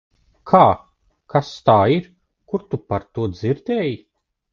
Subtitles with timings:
[0.51, 0.61] Kā?
[1.33, 2.07] Kas tā ir?
[2.53, 3.93] Kur tu par to dzirdēji?